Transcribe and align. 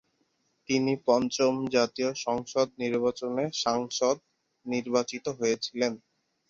তিনি 0.69 0.93
পঞ্চম 1.07 1.53
জাতীয় 1.75 2.09
সংসদ 2.25 2.67
নির্বাচনে 2.81 3.43
সাংসদ 3.63 4.17
নির্বাচিত 4.65 5.25
হয়েছিলেন। 5.39 5.93